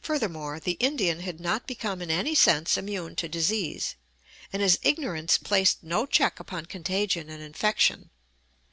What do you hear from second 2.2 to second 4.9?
sense immune to disease, and his